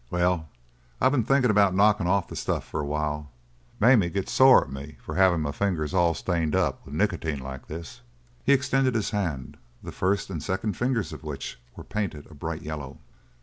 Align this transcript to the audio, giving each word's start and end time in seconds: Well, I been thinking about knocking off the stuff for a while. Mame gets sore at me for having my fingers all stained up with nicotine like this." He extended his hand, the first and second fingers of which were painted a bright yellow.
Well, 0.09 0.49
I 0.99 1.07
been 1.09 1.23
thinking 1.25 1.51
about 1.51 1.75
knocking 1.75 2.07
off 2.07 2.27
the 2.27 2.35
stuff 2.35 2.63
for 2.65 2.79
a 2.79 2.85
while. 2.87 3.29
Mame 3.79 4.11
gets 4.11 4.31
sore 4.31 4.63
at 4.63 4.71
me 4.71 4.97
for 5.05 5.13
having 5.13 5.41
my 5.41 5.51
fingers 5.51 5.93
all 5.93 6.15
stained 6.15 6.55
up 6.55 6.83
with 6.83 6.95
nicotine 6.95 7.37
like 7.37 7.67
this." 7.67 8.01
He 8.43 8.51
extended 8.51 8.95
his 8.95 9.11
hand, 9.11 9.57
the 9.83 9.91
first 9.91 10.31
and 10.31 10.41
second 10.41 10.75
fingers 10.75 11.13
of 11.13 11.23
which 11.23 11.59
were 11.75 11.83
painted 11.83 12.25
a 12.31 12.33
bright 12.33 12.63
yellow. 12.63 12.97